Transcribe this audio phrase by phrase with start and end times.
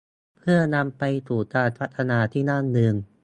[0.37, 2.95] เพื่อนำไปสู่การพัฒนาที่ยั่งยืน